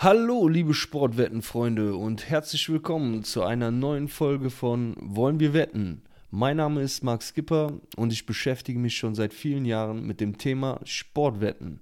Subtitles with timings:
[0.00, 6.02] Hallo, liebe Sportwettenfreunde und herzlich willkommen zu einer neuen Folge von Wollen wir wetten?
[6.30, 10.38] Mein Name ist Marc Skipper und ich beschäftige mich schon seit vielen Jahren mit dem
[10.38, 11.80] Thema Sportwetten.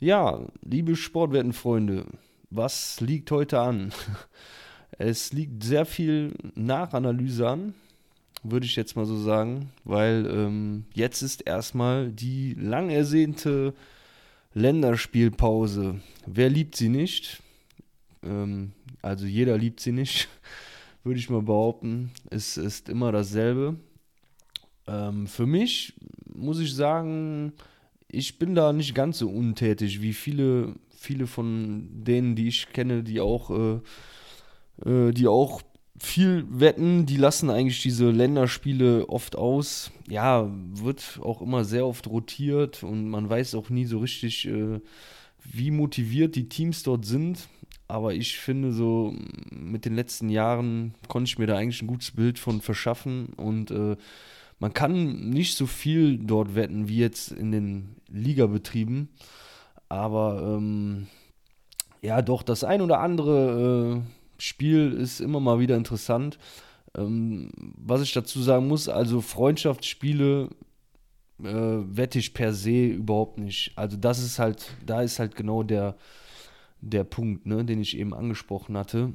[0.00, 2.06] Ja, liebe Sportwettenfreunde,
[2.50, 3.92] was liegt heute an?
[4.98, 7.74] Es liegt sehr viel Nachanalyse an,
[8.42, 13.72] würde ich jetzt mal so sagen, weil ähm, jetzt ist erstmal die lang ersehnte
[14.54, 16.00] Länderspielpause.
[16.26, 17.42] Wer liebt sie nicht?
[18.22, 20.28] Ähm, also jeder liebt sie nicht,
[21.04, 22.10] würde ich mal behaupten.
[22.30, 23.76] Es ist immer dasselbe.
[24.86, 25.94] Ähm, für mich
[26.34, 27.52] muss ich sagen,
[28.08, 33.04] ich bin da nicht ganz so untätig wie viele, viele von denen, die ich kenne,
[33.04, 35.62] die auch, äh, äh, die auch
[36.00, 39.92] viel wetten, die lassen eigentlich diese Länderspiele oft aus.
[40.08, 44.80] Ja, wird auch immer sehr oft rotiert und man weiß auch nie so richtig, äh,
[45.44, 47.48] wie motiviert die Teams dort sind.
[47.86, 49.14] Aber ich finde, so
[49.50, 53.70] mit den letzten Jahren konnte ich mir da eigentlich ein gutes Bild von verschaffen und
[53.70, 53.96] äh,
[54.58, 59.08] man kann nicht so viel dort wetten wie jetzt in den Ligabetrieben.
[59.88, 61.08] Aber ähm,
[62.00, 64.02] ja, doch, das ein oder andere.
[64.06, 66.38] Äh, Spiel ist immer mal wieder interessant.
[66.96, 70.48] Ähm, was ich dazu sagen muss, also Freundschaftsspiele
[71.42, 73.72] äh, wette ich per se überhaupt nicht.
[73.76, 75.96] Also das ist halt, da ist halt genau der,
[76.80, 79.12] der Punkt, ne, den ich eben angesprochen hatte.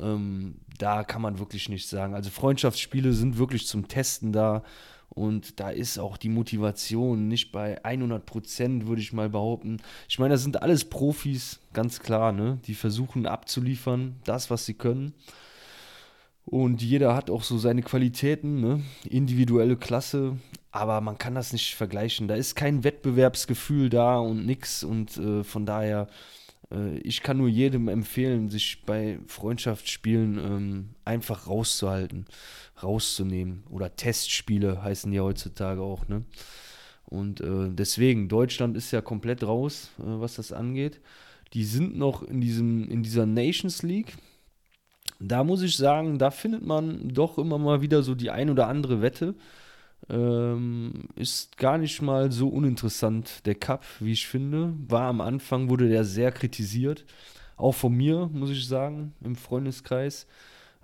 [0.00, 2.14] Ähm, da kann man wirklich nichts sagen.
[2.14, 4.62] Also Freundschaftsspiele sind wirklich zum Testen da
[5.08, 9.78] und da ist auch die Motivation nicht bei 100 Prozent, würde ich mal behaupten.
[10.08, 12.58] Ich meine, das sind alles Profis, ganz klar, ne?
[12.66, 15.14] Die versuchen abzuliefern, das, was sie können.
[16.44, 18.82] Und jeder hat auch so seine Qualitäten, ne?
[19.04, 20.38] individuelle Klasse,
[20.70, 22.26] aber man kann das nicht vergleichen.
[22.26, 24.82] Da ist kein Wettbewerbsgefühl da und nix.
[24.82, 26.08] Und äh, von daher,
[26.72, 32.26] äh, ich kann nur jedem empfehlen, sich bei Freundschaftsspielen ähm, einfach rauszuhalten
[32.82, 33.64] rauszunehmen.
[33.70, 36.24] Oder Testspiele heißen die heutzutage auch, ne?
[37.04, 41.00] Und äh, deswegen, Deutschland ist ja komplett raus, äh, was das angeht.
[41.54, 44.14] Die sind noch in, diesem, in dieser Nations League.
[45.18, 48.68] Da muss ich sagen, da findet man doch immer mal wieder so die ein oder
[48.68, 49.34] andere Wette.
[50.08, 54.72] Ähm, ist gar nicht mal so uninteressant, der Cup, wie ich finde.
[54.88, 57.04] War am Anfang, wurde der sehr kritisiert.
[57.56, 60.26] Auch von mir, muss ich sagen, im Freundeskreis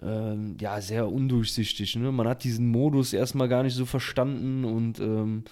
[0.02, 1.96] ähm, ja, sehr undurchsichtig.
[1.96, 2.12] Ne?
[2.12, 5.44] Man hat diesen Modus erstmal gar nicht so verstanden und, ähm,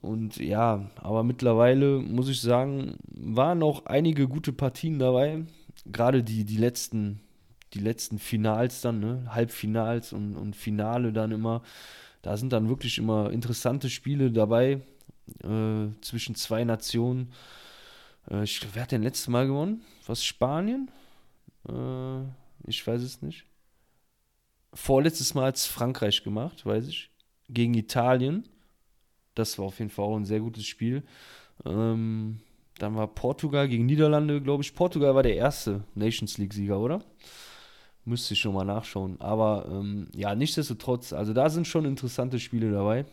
[0.00, 5.44] und ja, aber mittlerweile muss ich sagen, waren auch einige gute Partien dabei.
[5.86, 7.20] Gerade die, die letzten,
[7.74, 9.26] die letzten Finals dann, ne?
[9.28, 11.62] Halbfinals und, und Finale dann immer.
[12.22, 14.80] Da sind dann wirklich immer interessante Spiele dabei
[15.42, 17.32] äh, zwischen zwei Nationen.
[18.30, 19.82] Äh, ich, wer hat denn letztes Mal gewonnen?
[20.06, 20.90] Was Spanien?
[21.68, 22.22] Äh,
[22.66, 23.46] ich weiß es nicht
[24.74, 27.10] vorletztes Mal als Frankreich gemacht, weiß ich,
[27.48, 28.48] gegen Italien.
[29.34, 31.02] Das war auf jeden Fall auch ein sehr gutes Spiel.
[31.64, 32.40] Ähm,
[32.78, 34.74] dann war Portugal gegen Niederlande, glaube ich.
[34.74, 37.04] Portugal war der erste Nations League-Sieger, oder?
[38.10, 39.20] Müsste ich schon mal nachschauen.
[39.20, 43.04] Aber ähm, ja, nichtsdestotrotz, also da sind schon interessante Spiele dabei.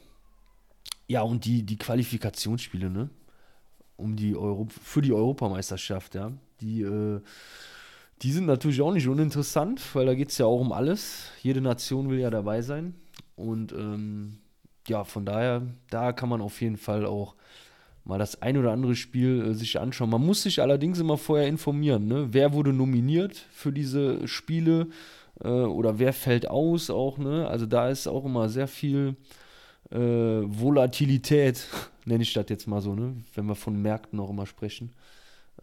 [1.07, 3.09] Ja, und die, die Qualifikationsspiele, ne?
[3.95, 6.31] Um die Euro für die Europameisterschaft, ja.
[6.61, 7.21] Die äh,
[8.23, 11.29] die sind natürlich auch nicht uninteressant, weil da geht es ja auch um alles.
[11.43, 12.95] Jede Nation will ja dabei sein.
[13.35, 14.39] Und ähm,
[14.87, 17.35] ja, von daher, da kann man auf jeden Fall auch
[18.07, 20.09] mal das ein oder andere Spiel äh, sich anschauen.
[20.09, 22.27] Man muss sich allerdings immer vorher informieren, ne?
[22.31, 24.87] wer wurde nominiert für diese Spiele
[25.43, 27.17] äh, oder wer fällt aus auch.
[27.17, 27.47] Ne?
[27.47, 29.15] Also da ist auch immer sehr viel
[29.91, 31.67] äh, Volatilität,
[32.05, 33.15] nenne ich das jetzt mal so, ne?
[33.35, 34.91] wenn wir von Märkten auch immer sprechen.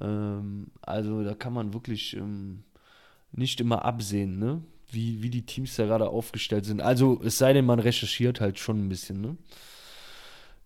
[0.00, 2.64] Ähm, also da kann man wirklich ähm,
[3.32, 4.60] nicht immer absehen, ne?
[4.90, 6.82] wie, wie die Teams da gerade aufgestellt sind.
[6.82, 9.22] Also es sei denn, man recherchiert halt schon ein bisschen.
[9.22, 9.36] Ne?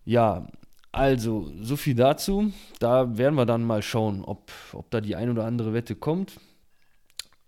[0.03, 0.45] Ja,
[0.91, 2.51] also so viel dazu.
[2.79, 6.39] Da werden wir dann mal schauen, ob, ob da die ein oder andere Wette kommt.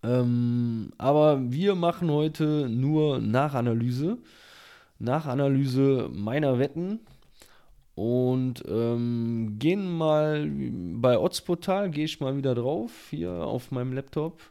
[0.04, 4.18] Ähm, aber wir machen heute nur Nachanalyse.
[5.00, 7.00] Nachanalyse meiner Wetten
[7.96, 10.50] und ähm, gehen mal
[10.96, 14.42] bei Otzportal, gehe ich mal wieder drauf, hier auf meinem Laptop.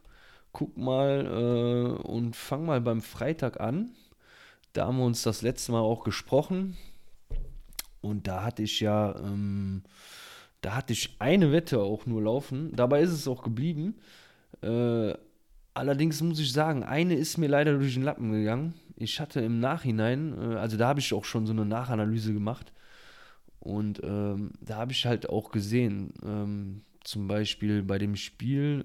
[0.53, 3.93] Guck mal äh, und fang mal beim Freitag an.
[4.73, 6.77] Da haben wir uns das letzte Mal auch gesprochen.
[8.01, 9.83] Und da hatte ich ja, ähm,
[10.61, 12.75] da hatte ich eine Wette auch nur laufen.
[12.75, 13.97] Dabei ist es auch geblieben.
[14.63, 15.15] Äh,
[15.75, 18.75] allerdings muss ich sagen, eine ist mir leider durch den Lappen gegangen.
[18.97, 22.73] Ich hatte im Nachhinein, äh, also da habe ich auch schon so eine Nachanalyse gemacht
[23.61, 28.83] und ähm, da habe ich halt auch gesehen, ähm, zum Beispiel bei dem Spiel,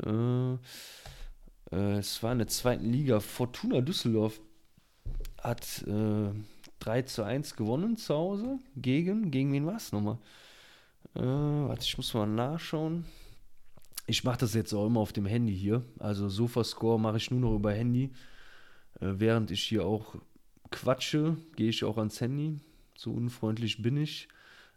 [1.72, 4.40] äh, äh, es war in der zweiten Liga, Fortuna Düsseldorf
[5.42, 6.30] hat äh,
[6.80, 8.60] 3 zu 1 gewonnen zu Hause.
[8.76, 10.18] Gegen, gegen wen war es nochmal?
[11.16, 13.06] Äh, warte, ich muss mal nachschauen.
[14.08, 15.84] Ich mache das jetzt auch immer auf dem Handy hier.
[16.00, 18.12] Also Sofascore mache ich nur noch über Handy.
[19.00, 20.16] Äh, während ich hier auch
[20.72, 22.60] quatsche, gehe ich auch ans Handy.
[22.96, 24.28] So unfreundlich bin ich.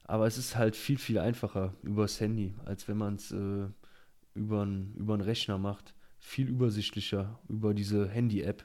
[0.05, 3.67] Aber es ist halt viel, viel einfacher übers Handy, als wenn man es äh,
[4.35, 5.95] über einen Rechner macht.
[6.19, 8.65] Viel übersichtlicher über diese Handy-App.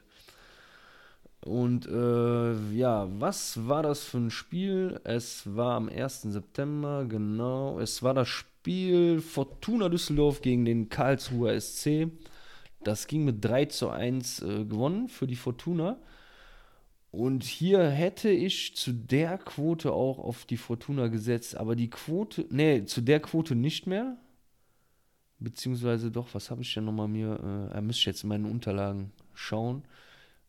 [1.44, 4.98] Und äh, ja, was war das für ein Spiel?
[5.04, 6.22] Es war am 1.
[6.22, 7.78] September, genau.
[7.78, 12.08] Es war das Spiel Fortuna Düsseldorf gegen den Karlsruher SC.
[12.82, 15.98] Das ging mit 3 zu 1 äh, gewonnen für die Fortuna.
[17.10, 22.46] Und hier hätte ich zu der Quote auch auf die Fortuna gesetzt, aber die Quote,
[22.48, 24.16] nee, zu der Quote nicht mehr.
[25.40, 29.12] Beziehungsweise doch, was habe ich denn nochmal mir, äh, müsste ich jetzt in meinen Unterlagen
[29.34, 29.84] schauen.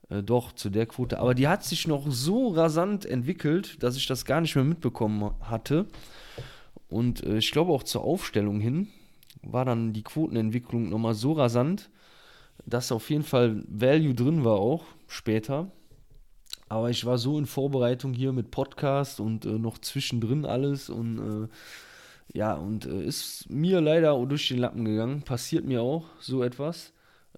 [0.09, 1.19] Äh, doch, zu der Quote.
[1.19, 5.31] Aber die hat sich noch so rasant entwickelt, dass ich das gar nicht mehr mitbekommen
[5.41, 5.87] hatte.
[6.89, 8.87] Und äh, ich glaube auch zur Aufstellung hin
[9.41, 11.89] war dann die Quotenentwicklung nochmal so rasant,
[12.65, 15.71] dass auf jeden Fall Value drin war auch später.
[16.67, 21.19] Aber ich war so in Vorbereitung hier mit Podcast und äh, noch zwischendrin alles und
[21.19, 21.47] äh,
[22.33, 25.21] ja, und äh, ist mir leider durch den Lappen gegangen.
[25.21, 26.91] Passiert mir auch so etwas.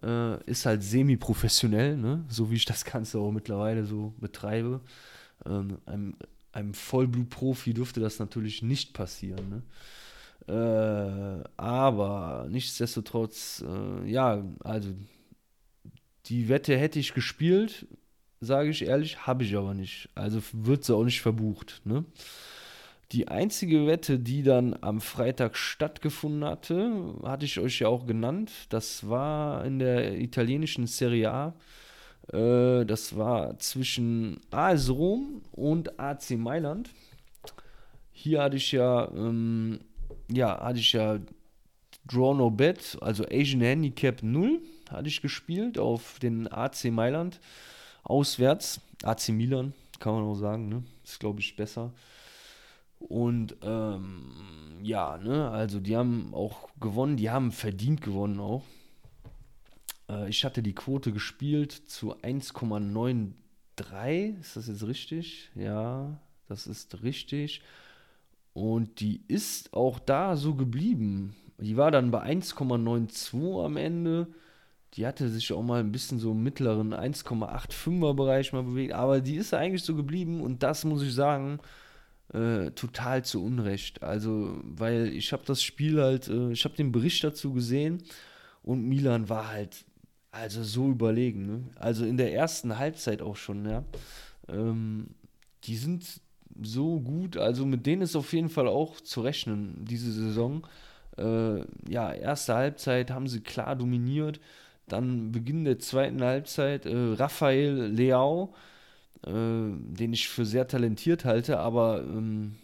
[0.04, 2.24] Äh, ist halt semi-professionell, ne?
[2.30, 4.82] so wie ich das Ganze auch mittlerweile so betreibe.
[5.46, 6.16] Ähm, einem,
[6.52, 9.50] einem Vollblut-Profi dürfte das natürlich nicht passieren.
[9.50, 9.64] Ne?
[10.48, 14.90] Äh, aber nichtsdestotrotz, äh, ja, also
[16.28, 17.88] die Wette hätte ich gespielt,
[18.40, 20.10] sage ich ehrlich, habe ich aber nicht.
[20.16, 21.82] Also wird sie auch nicht verbucht.
[21.86, 22.06] Ne?
[23.14, 28.52] Die einzige Wette, die dann am Freitag stattgefunden hatte, hatte ich euch ja auch genannt.
[28.70, 31.54] Das war in der italienischen Serie A.
[32.34, 36.90] Äh, das war zwischen AS Rom und AC Mailand.
[38.12, 39.80] Hier hatte ich ja, ähm,
[40.30, 41.20] ja, hatte ich ja
[42.08, 44.60] Draw No Bet, also Asian Handicap 0,
[44.90, 47.40] hatte ich gespielt auf den AC Mailand
[48.04, 48.82] auswärts.
[49.04, 50.84] AC Milan, kann man auch sagen, ne?
[51.06, 51.94] Ist, glaube ich, besser.
[53.00, 54.32] Und ähm,
[54.82, 58.64] ja, ne, also die haben auch gewonnen, die haben verdient gewonnen auch.
[60.10, 64.40] Äh, ich hatte die Quote gespielt zu 1,93.
[64.40, 65.52] Ist das jetzt richtig?
[65.56, 67.62] Ja, das ist richtig.
[68.54, 71.36] Und die ist auch da so geblieben.
[71.60, 74.28] Die war dann bei 1,92 am Ende.
[74.94, 78.94] Die hatte sich auch mal ein bisschen so im mittleren 1,85er Bereich mal bewegt.
[78.94, 80.42] Aber die ist eigentlich so geblieben.
[80.42, 81.60] Und das muss ich sagen,
[82.34, 84.04] äh, total zu Unrecht.
[84.04, 88.04] Also, weil ich habe das Spiel halt, äh, ich habe den Bericht dazu gesehen
[88.64, 89.86] und Milan war halt
[90.32, 91.46] also so überlegen.
[91.46, 91.64] Ne?
[91.76, 93.84] Also in der ersten Halbzeit auch schon, ja.
[94.48, 95.08] Ähm,
[95.64, 96.22] die sind
[96.62, 100.66] so gut, also mit denen ist auf jeden Fall auch zu rechnen, diese Saison.
[101.18, 104.40] Äh, ja, erste Halbzeit haben sie klar dominiert.
[104.88, 108.54] Dann Beginn der zweiten Halbzeit, äh, Raphael Leao
[109.26, 112.56] äh, den ich für sehr talentiert halte, aber ähm,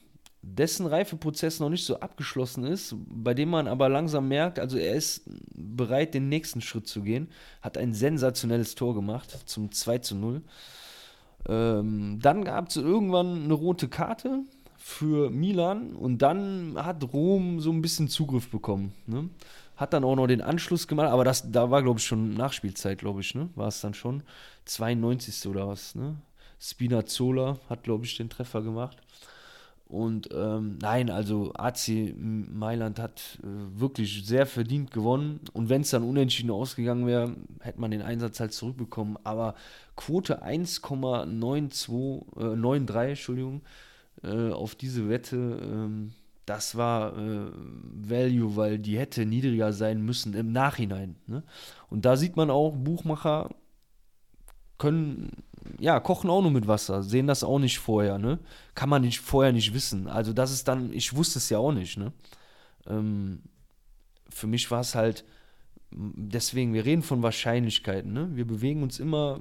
[0.44, 4.96] dessen Reifeprozess noch nicht so abgeschlossen ist, bei dem man aber langsam merkt, also er
[4.96, 5.24] ist
[5.56, 7.30] bereit, den nächsten Schritt zu gehen,
[7.62, 10.42] hat ein sensationelles Tor gemacht zum 2 zu 0.
[11.48, 14.44] Ähm, dann gab es irgendwann eine rote Karte
[14.78, 18.94] für Milan und dann hat Rom so ein bisschen Zugriff bekommen.
[19.08, 19.30] Ne?
[19.78, 23.00] Hat dann auch noch den Anschluss gemacht, aber das, da war, glaube ich, schon Nachspielzeit,
[23.00, 23.50] glaube ich, ne?
[23.56, 24.24] War es dann schon.
[24.66, 25.48] 92.
[25.50, 26.16] oder was, ne?
[26.64, 28.98] Spinazzola hat, glaube ich, den Treffer gemacht.
[29.86, 35.42] Und ähm, nein, also AC Mailand hat äh, wirklich sehr verdient gewonnen.
[35.52, 39.18] Und wenn es dann unentschieden ausgegangen wäre, hätte man den Einsatz halt zurückbekommen.
[39.24, 39.56] Aber
[39.96, 43.62] Quote 1,92, äh, 93, Entschuldigung,
[44.24, 46.14] äh, auf diese Wette, ähm,
[46.46, 51.16] das war äh, Value, weil die hätte niedriger sein müssen im Nachhinein.
[51.28, 51.44] Ne?
[51.90, 53.50] Und da sieht man auch, Buchmacher
[54.78, 55.32] können,
[55.80, 58.40] ja, kochen auch nur mit Wasser, sehen das auch nicht vorher, ne?
[58.76, 60.08] Kann man nicht vorher nicht wissen.
[60.08, 62.12] Also das ist dann, ich wusste es ja auch nicht, ne?
[62.88, 63.42] Ähm,
[64.30, 65.26] für mich war es halt,
[65.92, 68.30] deswegen, wir reden von Wahrscheinlichkeiten, ne?
[68.34, 69.40] Wir bewegen uns immer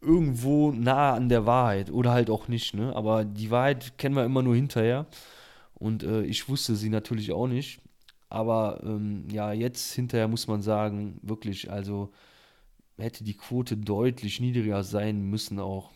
[0.00, 2.94] irgendwo nah an der Wahrheit oder halt auch nicht, ne?
[2.94, 5.06] Aber die Wahrheit kennen wir immer nur hinterher.
[5.74, 7.80] Und äh, ich wusste sie natürlich auch nicht.
[8.28, 12.12] Aber ähm, ja, jetzt hinterher muss man sagen, wirklich, also
[13.02, 15.90] hätte die Quote deutlich niedriger sein müssen auch.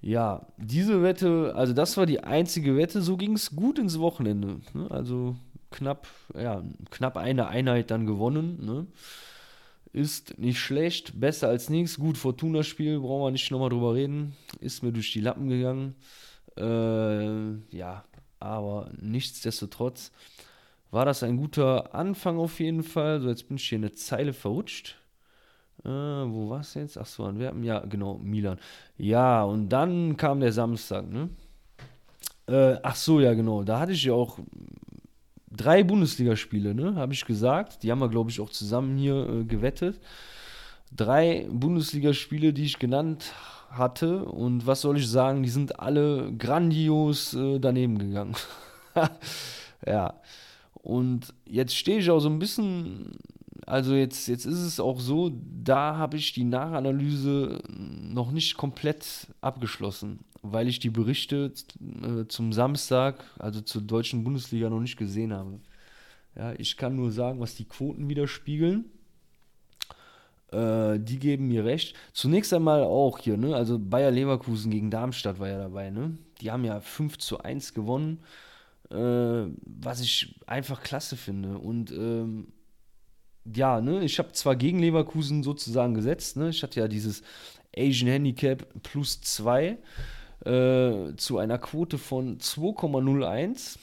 [0.00, 4.60] Ja, diese Wette, also das war die einzige Wette, so ging es gut ins Wochenende.
[4.74, 4.90] Ne?
[4.90, 5.34] Also
[5.70, 8.64] knapp, ja, knapp eine Einheit dann gewonnen.
[8.64, 8.86] Ne?
[9.94, 11.98] Ist nicht schlecht, besser als nichts.
[11.98, 14.36] Gut, Fortuna-Spiel, brauchen wir nicht nochmal drüber reden.
[14.60, 15.94] Ist mir durch die Lappen gegangen.
[16.58, 18.04] Äh, ja,
[18.40, 20.12] aber nichtsdestotrotz
[20.90, 23.20] war das ein guter Anfang auf jeden Fall.
[23.20, 24.96] So, jetzt bin ich hier eine Zeile verrutscht.
[25.84, 26.98] Äh, wo war es jetzt?
[26.98, 27.62] Achso, Antwerpen.
[27.64, 28.58] Ja, genau, Milan.
[28.96, 31.30] Ja, und dann kam der Samstag, ne?
[32.46, 33.64] Äh, ach so, ja, genau.
[33.64, 34.38] Da hatte ich ja auch
[35.50, 37.82] drei Bundesligaspiele, ne, habe ich gesagt.
[37.82, 40.00] Die haben wir, glaube ich, auch zusammen hier äh, gewettet.
[40.94, 43.32] Drei Bundesligaspiele, die ich genannt
[43.70, 44.24] hatte.
[44.24, 48.34] Und was soll ich sagen, die sind alle grandios äh, daneben gegangen.
[49.86, 50.14] ja.
[50.74, 53.12] Und jetzt stehe ich auch so ein bisschen,
[53.66, 59.28] also jetzt, jetzt ist es auch so, da habe ich die Nachanalyse noch nicht komplett
[59.40, 61.52] abgeschlossen weil ich die Berichte
[62.02, 65.58] äh, zum Samstag, also zur deutschen Bundesliga, noch nicht gesehen habe.
[66.36, 68.84] Ja, ich kann nur sagen, was die Quoten widerspiegeln.
[70.52, 71.96] Äh, die geben mir recht.
[72.12, 73.56] Zunächst einmal auch hier, ne?
[73.56, 76.18] Also Bayer Leverkusen gegen Darmstadt war ja dabei, ne?
[76.42, 78.20] Die haben ja 5 zu 1 gewonnen,
[78.90, 81.56] äh, was ich einfach klasse finde.
[81.56, 82.48] Und ähm,
[83.44, 86.50] ja, ne, ich habe zwar gegen Leverkusen sozusagen gesetzt, ne?
[86.50, 87.22] Ich hatte ja dieses
[87.76, 89.78] Asian Handicap plus 2
[90.44, 93.76] äh, zu einer Quote von 2,01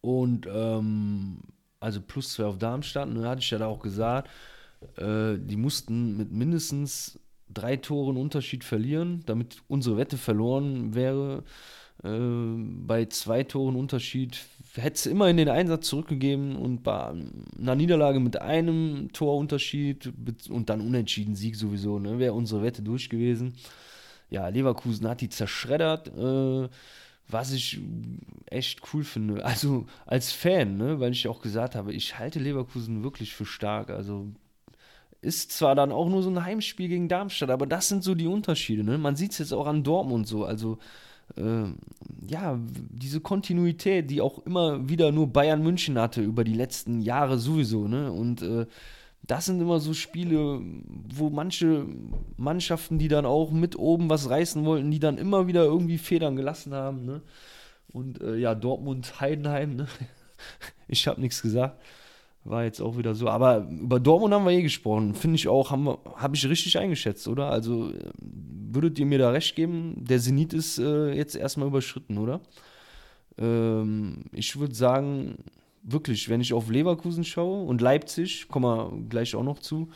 [0.00, 1.40] und ähm,
[1.80, 3.08] also plus 2 auf Darmstadt.
[3.08, 4.30] Ne, hatte ich ja da auch gesagt,
[4.96, 11.44] äh, die mussten mit mindestens drei Toren Unterschied verlieren, damit unsere Wette verloren wäre.
[12.04, 12.08] Äh,
[12.86, 14.40] bei zwei Toren Unterschied
[14.74, 17.14] hätte es immer in den Einsatz zurückgegeben und bei
[17.58, 20.12] einer Niederlage mit einem Torunterschied
[20.48, 23.54] und dann unentschieden Sieg sowieso, ne, wäre unsere Wette durch gewesen
[24.32, 26.68] ja, Leverkusen hat die zerschreddert, äh,
[27.28, 27.80] was ich
[28.46, 29.44] echt cool finde.
[29.44, 33.90] Also als Fan, ne, weil ich auch gesagt habe, ich halte Leverkusen wirklich für stark.
[33.90, 34.28] Also
[35.20, 38.26] ist zwar dann auch nur so ein Heimspiel gegen Darmstadt, aber das sind so die
[38.26, 38.82] Unterschiede.
[38.82, 38.98] Ne?
[38.98, 40.44] Man sieht es jetzt auch an Dortmund so.
[40.44, 40.78] Also
[42.26, 47.38] ja, diese Kontinuität, die auch immer wieder nur Bayern München hatte über die letzten Jahre
[47.38, 47.88] sowieso.
[47.88, 48.12] Ne?
[48.12, 48.66] Und äh,
[49.22, 50.60] das sind immer so Spiele,
[51.14, 51.86] wo manche
[52.36, 56.36] Mannschaften, die dann auch mit oben was reißen wollten, die dann immer wieder irgendwie Federn
[56.36, 57.04] gelassen haben.
[57.04, 57.22] Ne?
[57.92, 59.86] Und äh, ja, Dortmund, Heidenheim, ne?
[60.88, 61.80] ich habe nichts gesagt.
[62.44, 63.28] War jetzt auch wieder so.
[63.28, 65.14] Aber über Dortmund haben wir eh gesprochen.
[65.14, 67.50] Finde ich auch, habe hab ich richtig eingeschätzt, oder?
[67.50, 69.94] Also würdet ihr mir da recht geben?
[69.98, 72.40] Der Zenit ist äh, jetzt erstmal überschritten, oder?
[73.38, 75.36] Ähm, ich würde sagen,
[75.82, 79.88] wirklich, wenn ich auf Leverkusen schaue und Leipzig, kommen wir gleich auch noch zu,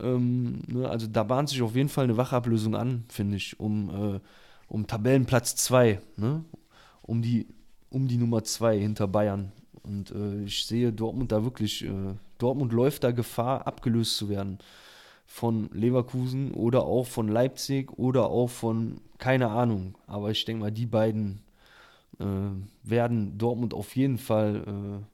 [0.00, 4.14] ähm, ne, also da bahnt sich auf jeden Fall eine Wachablösung an, finde ich, um,
[4.14, 4.20] äh,
[4.68, 6.44] um Tabellenplatz 2, ne?
[7.02, 7.46] um, die,
[7.90, 9.52] um die Nummer 2 hinter Bayern.
[9.82, 14.58] Und äh, ich sehe Dortmund da wirklich, äh, Dortmund läuft da Gefahr, abgelöst zu werden
[15.26, 20.70] von Leverkusen oder auch von Leipzig oder auch von, keine Ahnung, aber ich denke mal,
[20.70, 21.42] die beiden
[22.20, 22.24] äh,
[22.82, 25.04] werden Dortmund auf jeden Fall äh,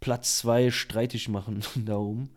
[0.00, 2.30] Platz 2 streitig machen darum.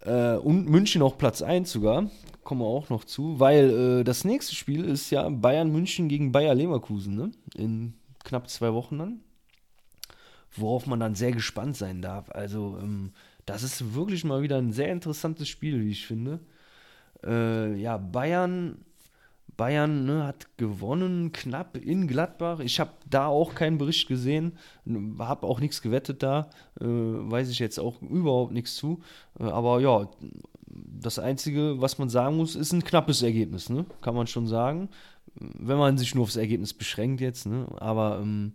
[0.00, 2.10] Äh, und München auch Platz 1 sogar.
[2.44, 6.30] Kommen wir auch noch zu, weil äh, das nächste Spiel ist ja Bayern München gegen
[6.30, 7.30] Bayer Leverkusen, ne?
[7.56, 9.20] In knapp zwei Wochen dann.
[10.56, 12.30] Worauf man dann sehr gespannt sein darf.
[12.30, 13.12] Also, ähm,
[13.46, 16.40] das ist wirklich mal wieder ein sehr interessantes Spiel, wie ich finde.
[17.24, 18.84] Äh, ja, Bayern
[19.58, 22.60] Bayern ne, hat gewonnen, knapp in Gladbach.
[22.60, 24.52] Ich habe da auch keinen Bericht gesehen,
[25.18, 26.48] habe auch nichts gewettet da,
[26.80, 29.00] äh, weiß ich jetzt auch überhaupt nichts zu.
[29.38, 30.08] Äh, aber ja,
[30.66, 33.84] das Einzige, was man sagen muss, ist ein knappes Ergebnis, ne?
[34.00, 34.90] kann man schon sagen.
[35.34, 37.66] Wenn man sich nur aufs Ergebnis beschränkt jetzt, ne?
[37.78, 38.52] aber ähm,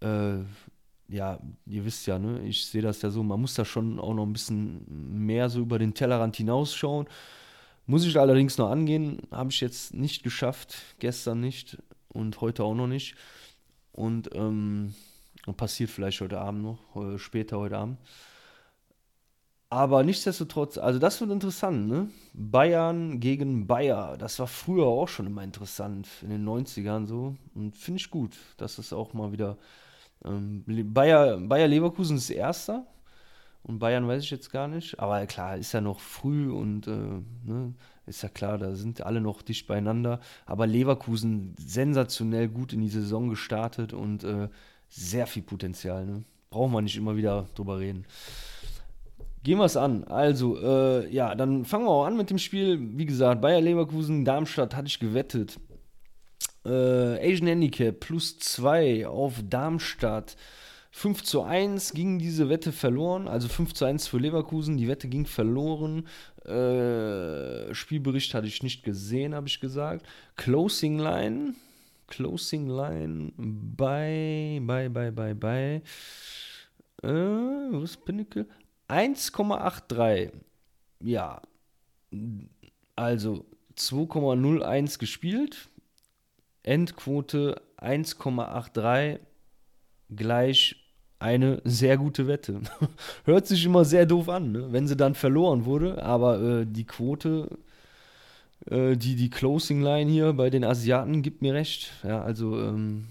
[0.00, 0.38] äh,
[1.08, 2.40] ja, ihr wisst ja, ne?
[2.44, 4.84] ich sehe das ja so, man muss da schon auch noch ein bisschen
[5.26, 7.06] mehr so über den Tellerrand hinausschauen.
[7.86, 11.78] Muss ich allerdings noch angehen, habe ich jetzt nicht geschafft, gestern nicht
[12.08, 13.14] und heute auch noch nicht.
[13.92, 14.94] Und ähm,
[15.56, 17.98] passiert vielleicht heute Abend noch, später heute Abend.
[19.70, 22.08] Aber nichtsdestotrotz, also das wird interessant, ne?
[22.32, 27.36] Bayern gegen Bayer, das war früher auch schon immer interessant, in den 90ern so.
[27.54, 29.58] Und finde ich gut, dass es auch mal wieder.
[30.24, 32.86] Ähm, Bayer, Bayer Leverkusen ist Erster,
[33.68, 34.98] und Bayern weiß ich jetzt gar nicht.
[34.98, 37.74] Aber klar, ist ja noch früh und äh, ne,
[38.06, 40.20] ist ja klar, da sind alle noch dicht beieinander.
[40.46, 44.48] Aber Leverkusen sensationell gut in die Saison gestartet und äh,
[44.88, 46.06] sehr viel Potenzial.
[46.06, 46.24] Ne?
[46.48, 48.06] Brauchen wir nicht immer wieder drüber reden.
[49.42, 50.04] Gehen wir es an.
[50.04, 52.78] Also, äh, ja, dann fangen wir auch an mit dem Spiel.
[52.96, 55.60] Wie gesagt, Bayer Leverkusen, Darmstadt hatte ich gewettet.
[56.64, 60.36] Äh, Asian Handicap plus 2 auf Darmstadt.
[60.90, 65.06] 5 zu 1 ging diese Wette verloren, also 5 zu 1 für Leverkusen, die Wette
[65.08, 66.08] ging verloren.
[66.44, 70.06] Äh, Spielbericht hatte ich nicht gesehen, habe ich gesagt.
[70.36, 71.54] Closing Line,
[72.08, 75.82] Closing Line bei, bei, bei, bei, bei,
[77.02, 78.46] äh, was Pinnacle?
[78.88, 80.32] 1,83.
[81.00, 81.42] Ja,
[82.96, 83.44] also
[83.76, 85.68] 2,01 gespielt,
[86.68, 89.20] Endquote 1,83
[90.14, 90.76] gleich
[91.18, 92.60] eine sehr gute Wette.
[93.24, 94.68] Hört sich immer sehr doof an, ne?
[94.70, 97.58] wenn sie dann verloren wurde, aber äh, die Quote,
[98.66, 101.92] äh, die, die Closing Line hier bei den Asiaten gibt mir recht.
[102.04, 103.06] Ja, also ähm,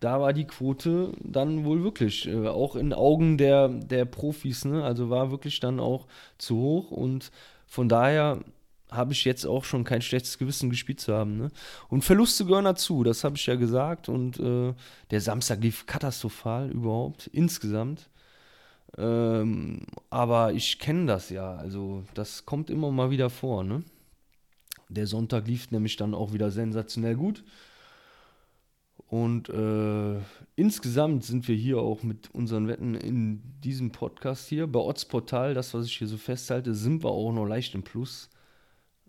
[0.00, 4.82] da war die Quote dann wohl wirklich, äh, auch in Augen der, der Profis, ne?
[4.82, 6.06] also war wirklich dann auch
[6.38, 7.30] zu hoch und
[7.66, 8.40] von daher
[8.90, 11.36] habe ich jetzt auch schon kein schlechtes Gewissen gespielt zu haben.
[11.36, 11.50] Ne?
[11.88, 14.08] Und Verluste gehören dazu, das habe ich ja gesagt.
[14.08, 14.74] Und äh,
[15.10, 18.08] der Samstag lief katastrophal überhaupt, insgesamt.
[18.96, 23.62] Ähm, aber ich kenne das ja, also das kommt immer mal wieder vor.
[23.62, 23.82] Ne?
[24.88, 27.44] Der Sonntag lief nämlich dann auch wieder sensationell gut.
[29.08, 30.20] Und äh,
[30.56, 34.66] insgesamt sind wir hier auch mit unseren Wetten in diesem Podcast hier.
[34.66, 38.28] Bei Oddsportal, das, was ich hier so festhalte, sind wir auch noch leicht im Plus.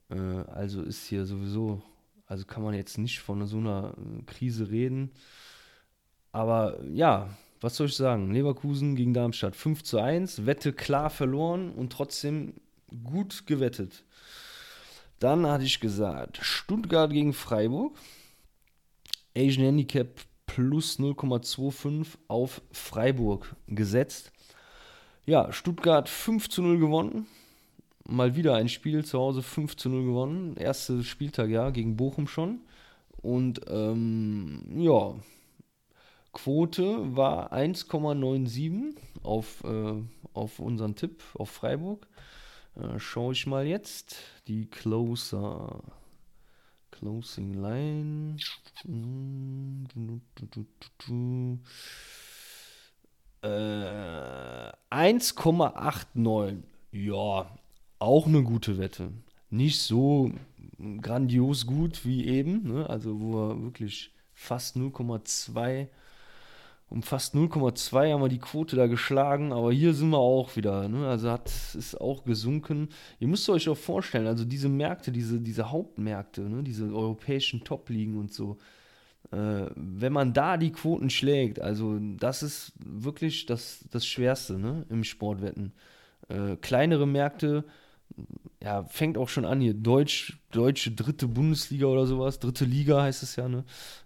[0.10, 1.82] Äh, also ist hier sowieso,
[2.25, 5.12] also kann man jetzt nicht von so einer äh, Krise reden.
[6.32, 7.30] Aber ja,
[7.62, 8.32] was soll ich sagen?
[8.32, 12.54] Leverkusen gegen Darmstadt 5 zu 1, Wette klar verloren und trotzdem
[13.04, 14.04] gut gewettet.
[15.20, 17.98] Dann hatte ich gesagt, Stuttgart gegen Freiburg.
[19.36, 24.32] Asian Handicap plus 0,25 auf Freiburg gesetzt.
[25.25, 27.28] Ja, Stuttgart 5 zu 0 gewonnen
[28.08, 30.58] mal wieder ein Spiel zu Hause 5 zu 0 gewonnen.
[30.58, 32.62] Erster Spieltag ja gegen Bochum schon.
[33.22, 35.15] Und ähm, ja,
[36.32, 40.01] Quote war 1,97 auf, äh,
[40.34, 42.08] auf unseren Tipp auf Freiburg.
[42.75, 44.18] Äh, schaue ich mal jetzt.
[44.47, 45.82] Die Closer.
[46.91, 48.38] Closing Line.
[53.41, 56.63] Äh, 1,89.
[56.91, 57.59] Ja,
[57.99, 59.12] auch eine gute Wette.
[59.49, 60.31] Nicht so
[61.01, 62.89] grandios gut wie eben, ne?
[62.89, 65.88] also wo er wirklich fast 0,2
[66.89, 70.89] um fast 0,2 haben wir die Quote da geschlagen, aber hier sind wir auch wieder.
[70.89, 71.07] Ne?
[71.07, 72.89] Also hat ist auch gesunken.
[73.19, 76.63] Ihr müsst euch auch vorstellen, also diese Märkte, diese, diese Hauptmärkte, ne?
[76.63, 78.57] diese europäischen Top-Ligen und so,
[79.31, 84.88] äh, wenn man da die Quoten schlägt, also das ist wirklich das, das Schwerste ne?
[84.89, 85.73] im Sportwetten.
[86.27, 87.65] Äh, kleinere Märkte
[88.62, 93.24] ja, fängt auch schon an hier, Deutsch, deutsche dritte Bundesliga oder sowas, dritte Liga heißt
[93.24, 93.63] es ja, ne?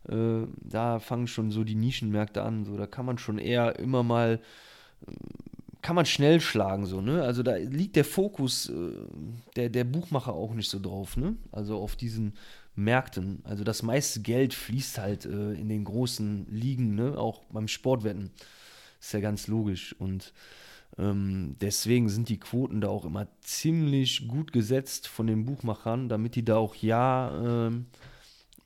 [0.07, 4.03] Äh, da fangen schon so die Nischenmärkte an, so, da kann man schon eher immer
[4.03, 4.39] mal,
[5.81, 7.23] kann man schnell schlagen, so, ne?
[7.23, 8.73] Also da liegt der Fokus äh,
[9.55, 11.35] der, der Buchmacher auch nicht so drauf, ne?
[11.51, 12.33] Also auf diesen
[12.75, 13.41] Märkten.
[13.43, 17.17] Also das meiste Geld fließt halt äh, in den großen Ligen, ne?
[17.17, 18.31] Auch beim Sportwetten.
[18.99, 20.31] Ist ja ganz logisch und
[20.95, 26.45] deswegen sind die Quoten da auch immer ziemlich gut gesetzt von den Buchmachern, damit die
[26.45, 27.87] da auch ja, ähm,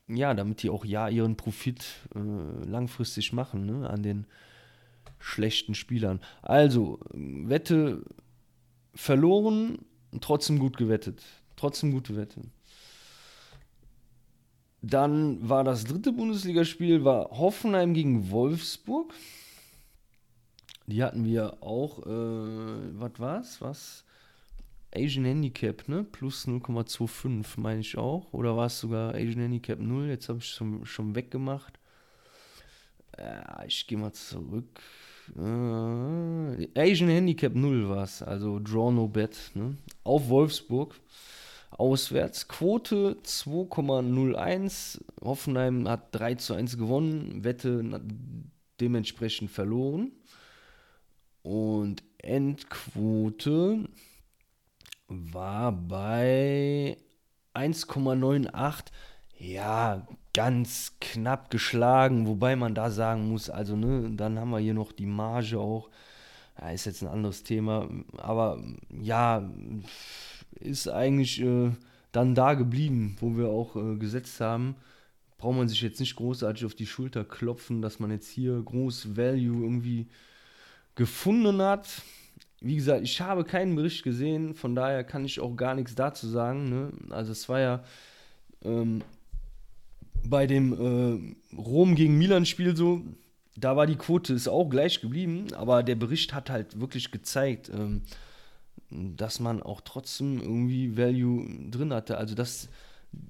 [0.08, 4.26] ja, damit die auch ja ihren Profit äh, langfristig machen ne, an den
[5.18, 6.20] schlechten Spielern.
[6.42, 8.02] Also, Wette
[8.94, 9.78] verloren,
[10.20, 11.22] trotzdem gut gewettet.
[11.56, 12.42] Trotzdem gute Wette.
[14.82, 19.12] Dann war das dritte Bundesligaspiel, war Hoffenheim gegen Wolfsburg.
[20.88, 23.60] Die hatten wir auch, äh, was war's?
[23.60, 24.04] Was?
[24.94, 26.02] Asian Handicap, ne?
[26.02, 28.32] Plus 0,25, meine ich auch.
[28.32, 30.06] Oder war es sogar Asian Handicap 0?
[30.06, 31.78] Jetzt habe ich es schon, schon weggemacht.
[33.18, 34.80] Äh, ich gehe mal zurück.
[35.36, 39.76] Äh, Asian Handicap 0 war es, also Draw No Bet, ne?
[40.04, 40.98] Auf Wolfsburg.
[41.70, 42.48] Auswärts.
[42.48, 45.02] Quote 2,01.
[45.20, 47.44] Hoffenheim hat 3 zu 1 gewonnen.
[47.44, 48.00] Wette
[48.80, 50.12] dementsprechend verloren.
[51.48, 53.88] Und Endquote
[55.06, 56.98] war bei
[57.54, 58.84] 1,98.
[59.38, 64.74] Ja, ganz knapp geschlagen, wobei man da sagen muss, also ne, dann haben wir hier
[64.74, 65.88] noch die Marge auch.
[66.60, 68.62] Ja, ist jetzt ein anderes Thema, aber
[69.00, 69.50] ja,
[70.60, 71.70] ist eigentlich äh,
[72.12, 74.76] dann da geblieben, wo wir auch äh, gesetzt haben.
[75.38, 79.16] Braucht man sich jetzt nicht großartig auf die Schulter klopfen, dass man jetzt hier groß
[79.16, 80.08] Value irgendwie
[80.98, 82.02] gefunden hat.
[82.60, 86.26] Wie gesagt, ich habe keinen Bericht gesehen, von daher kann ich auch gar nichts dazu
[86.26, 86.68] sagen.
[86.68, 86.92] Ne?
[87.10, 87.84] Also es war ja
[88.64, 89.02] ähm,
[90.24, 93.02] bei dem äh, Rom gegen Milan-Spiel so,
[93.56, 97.70] da war die Quote ist auch gleich geblieben, aber der Bericht hat halt wirklich gezeigt,
[97.72, 98.02] ähm,
[98.90, 102.18] dass man auch trotzdem irgendwie Value drin hatte.
[102.18, 102.68] Also dass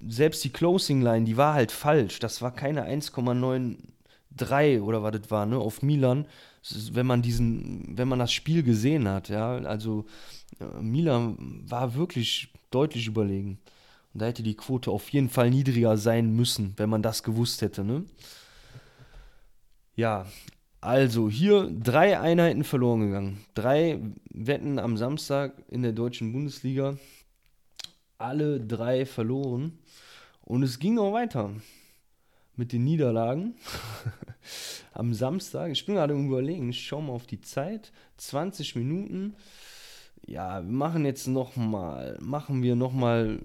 [0.09, 2.19] selbst die Closing Line, die war halt falsch.
[2.19, 6.27] Das war keine 1,93 oder was das war, ne, auf Milan.
[6.93, 10.07] Wenn man diesen, wenn man das Spiel gesehen hat, ja, also
[10.61, 13.59] äh, Milan war wirklich deutlich überlegen.
[14.13, 17.63] Und da hätte die Quote auf jeden Fall niedriger sein müssen, wenn man das gewusst
[17.63, 18.05] hätte, ne?
[19.95, 20.27] Ja,
[20.81, 23.45] also hier drei Einheiten verloren gegangen.
[23.55, 24.01] Drei
[24.31, 26.97] Wetten am Samstag in der deutschen Bundesliga.
[28.17, 29.79] Alle drei verloren.
[30.43, 31.51] Und es ging noch weiter
[32.55, 33.55] mit den Niederlagen.
[34.99, 37.93] am Samstag, ich bin gerade überlegen, ich schaue mal auf die Zeit.
[38.17, 39.37] 20 Minuten.
[40.27, 43.39] Ja, wir machen jetzt nochmal, machen wir nochmal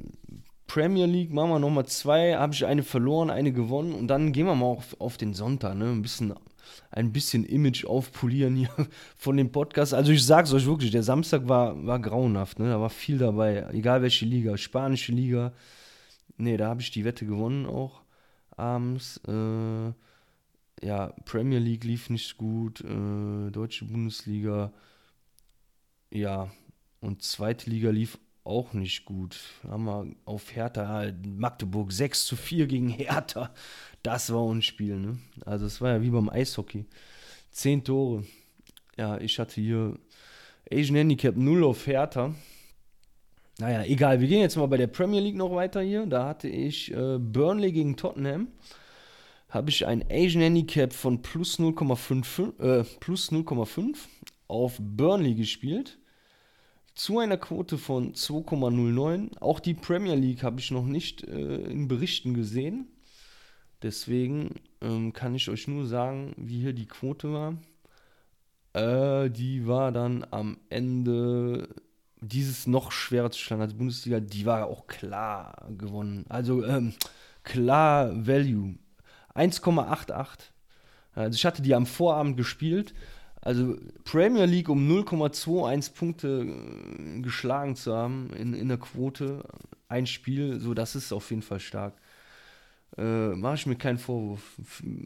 [0.65, 4.47] Premier League, machen wir nochmal zwei, habe ich eine verloren, eine gewonnen und dann gehen
[4.47, 5.91] wir mal auf, auf den Sonntag, ne?
[5.91, 6.33] Ein bisschen,
[6.89, 8.71] ein bisschen Image aufpolieren hier
[9.15, 9.93] von dem Podcast.
[9.93, 12.69] Also ich sag's euch wirklich, der Samstag war, war grauenhaft, ne?
[12.69, 15.53] Da war viel dabei, egal welche Liga, spanische Liga.
[16.37, 18.01] Ne, da habe ich die Wette gewonnen auch
[18.57, 19.21] abends.
[19.27, 19.93] Äh,
[20.83, 24.73] ja, Premier League lief nicht gut, äh, Deutsche Bundesliga,
[26.11, 26.51] ja,
[27.01, 29.39] und zweite Liga lief auch nicht gut.
[29.67, 33.51] Haben wir auf Hertha, Magdeburg 6 zu 4 gegen Hertha.
[34.03, 35.17] Das war ein Spiel, ne?
[35.45, 36.85] Also es war ja wie beim Eishockey.
[37.51, 38.25] Zehn Tore.
[38.97, 39.97] Ja, ich hatte hier
[40.71, 42.33] Asian Handicap 0 auf Hertha.
[43.59, 44.19] Naja, egal.
[44.19, 46.05] Wir gehen jetzt mal bei der Premier League noch weiter hier.
[46.05, 48.47] Da hatte ich äh, Burnley gegen Tottenham.
[49.53, 53.97] Habe ich ein Asian Handicap von plus 0,5 äh, plus 0,5
[54.47, 55.99] auf Burnley gespielt
[56.95, 59.37] zu einer Quote von 2,09.
[59.39, 62.87] Auch die Premier League habe ich noch nicht äh, in Berichten gesehen.
[63.83, 67.57] Deswegen ähm, kann ich euch nur sagen, wie hier die Quote war.
[68.73, 71.69] Äh, die war dann am Ende
[72.21, 74.19] dieses noch schwerer zu schlagen als Bundesliga.
[74.19, 76.25] Die war auch klar gewonnen.
[76.27, 76.93] Also ähm,
[77.43, 78.79] klar Value.
[79.35, 80.51] 1,88.
[81.15, 82.93] Also ich hatte die am Vorabend gespielt
[83.43, 89.43] also Premier League um 0,21 Punkte äh, geschlagen zu haben in, in der Quote,
[89.89, 91.93] ein Spiel, so das ist auf jeden Fall stark.
[92.97, 94.57] Äh, Mache ich mir keinen Vorwurf.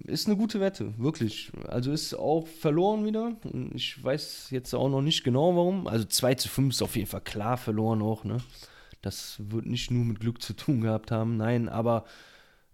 [0.05, 1.51] Ist eine gute Wette, wirklich.
[1.67, 3.37] Also ist auch verloren wieder.
[3.73, 5.87] Ich weiß jetzt auch noch nicht genau warum.
[5.87, 8.37] Also 2 zu 5 ist auf jeden Fall klar verloren auch, ne?
[9.01, 12.05] Das wird nicht nur mit Glück zu tun gehabt haben, nein, aber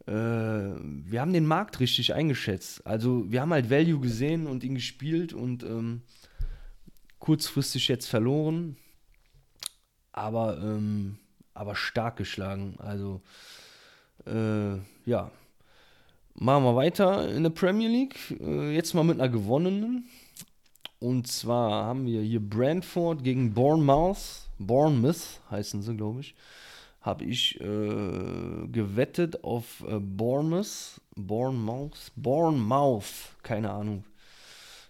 [0.06, 2.86] wir haben den Markt richtig eingeschätzt.
[2.86, 6.02] Also wir haben halt Value gesehen und ihn gespielt und ähm,
[7.20, 8.76] kurzfristig jetzt verloren,
[10.12, 11.20] aber, ähm,
[11.54, 12.76] aber stark geschlagen.
[12.80, 13.22] Also
[14.26, 15.32] äh, ja,
[16.34, 18.18] machen wir weiter in der Premier League.
[18.42, 20.10] Äh, jetzt mal mit einer gewonnenen.
[21.00, 24.50] Und zwar haben wir hier Brentford gegen Bournemouth.
[24.60, 26.36] Bournemouth heißen sie, glaube ich
[27.04, 34.06] habe ich äh, gewettet auf äh, Bournemouth, Bournemouth, Bournemouth, keine Ahnung.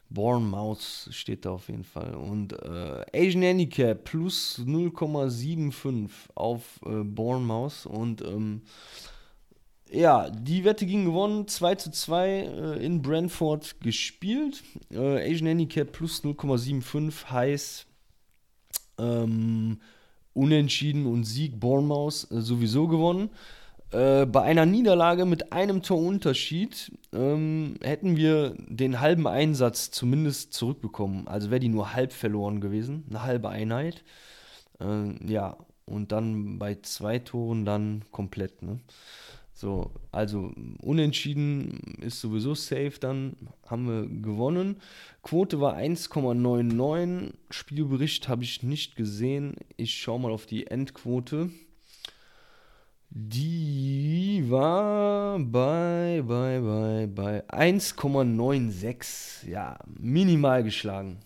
[0.10, 2.13] Bournemouth steht da auf jeden Fall.
[2.13, 7.88] Und äh, Asian Handicap plus 0,75 auf äh, Bournemouth.
[7.88, 8.62] Und ähm,
[9.89, 14.63] ja, die Wette ging gewonnen, 2 zu 2 äh, in Brentford gespielt.
[14.91, 17.88] Äh, Asian Handicap plus 0,75 heißt,
[18.99, 19.80] ähm,
[20.33, 23.29] Unentschieden und Sieg Bournemouth äh, sowieso gewonnen.
[23.91, 31.27] Äh, bei einer Niederlage mit einem Torunterschied ähm, hätten wir den halben Einsatz zumindest zurückbekommen.
[31.27, 34.03] Also wäre die nur halb verloren gewesen, eine halbe Einheit.
[34.79, 38.63] Äh, ja, und dann bei zwei Toren dann komplett.
[38.63, 38.79] Ne?
[39.63, 44.82] So, also unentschieden ist sowieso safe, dann haben wir gewonnen.
[45.21, 47.32] Quote war 1,99.
[47.49, 49.56] Spielbericht habe ich nicht gesehen.
[49.78, 51.49] Ich schaue mal auf die Endquote.
[53.10, 59.47] Die war bei, bei, bei, bei 1,96.
[59.47, 61.19] Ja, minimal geschlagen.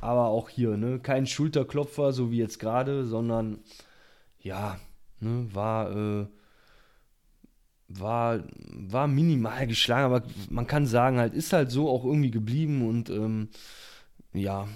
[0.00, 0.98] Aber auch hier, ne?
[0.98, 3.60] Kein Schulterklopfer, so wie jetzt gerade, sondern
[4.40, 4.80] ja,
[5.20, 5.94] ne, war.
[5.94, 6.26] Äh,
[7.88, 12.86] war, war minimal geschlagen, aber man kann sagen, halt, ist halt so auch irgendwie geblieben
[12.88, 13.48] und ähm,
[14.32, 14.68] ja,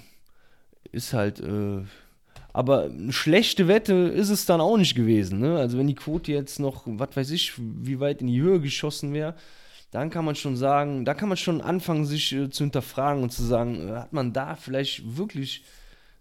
[0.93, 1.83] ist halt, äh,
[2.53, 5.39] aber eine schlechte Wette ist es dann auch nicht gewesen.
[5.39, 5.57] Ne?
[5.59, 9.13] Also wenn die Quote jetzt noch, was weiß ich, wie weit in die Höhe geschossen
[9.13, 9.35] wäre,
[9.93, 13.31] dann kann man schon sagen, da kann man schon anfangen, sich äh, zu hinterfragen und
[13.31, 15.65] zu sagen, äh, hat man da vielleicht wirklich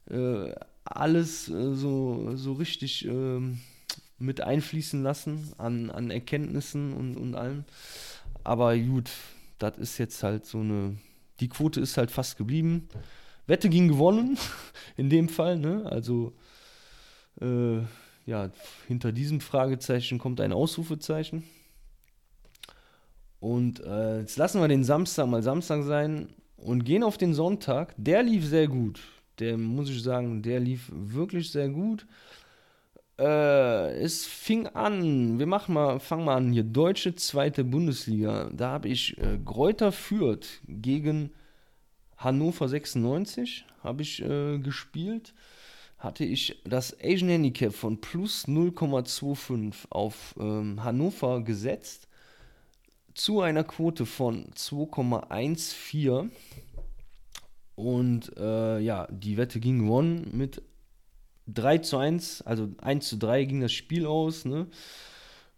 [0.09, 3.59] äh, alles äh, so, so richtig ähm,
[4.19, 7.63] mit einfließen lassen an, an Erkenntnissen und, und allem.
[8.43, 9.09] Aber gut,
[9.57, 10.97] das ist jetzt halt so eine,
[11.39, 12.87] die Quote ist halt fast geblieben.
[13.47, 14.37] Wette ging gewonnen,
[14.97, 15.85] in dem Fall, ne?
[15.85, 16.33] Also,
[17.41, 17.79] äh,
[18.25, 18.51] ja,
[18.87, 21.43] hinter diesem Fragezeichen kommt ein Ausrufezeichen.
[23.39, 27.95] Und äh, jetzt lassen wir den Samstag mal Samstag sein und gehen auf den Sonntag.
[27.97, 28.99] Der lief sehr gut.
[29.39, 32.05] Der muss ich sagen, der lief wirklich sehr gut.
[33.19, 38.49] Äh, es fing an, wir machen mal, fangen mal an hier, deutsche zweite Bundesliga.
[38.53, 41.31] Da habe ich äh, Gräuter Fürth gegen
[42.15, 45.33] Hannover 96 habe ich äh, gespielt.
[45.97, 52.07] Hatte ich das Asian Handicap von plus 0,25 auf ähm, Hannover gesetzt
[53.15, 56.29] zu einer Quote von 2,14
[57.75, 60.61] und äh, ja, die Wette ging gewonnen mit
[61.53, 64.67] 3 zu 1, also 1 zu 3 ging das Spiel aus, ne?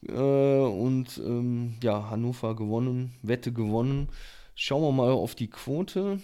[0.07, 4.09] Äh, und ähm, ja, Hannover gewonnen, Wette gewonnen.
[4.55, 6.19] Schauen wir mal auf die Quote.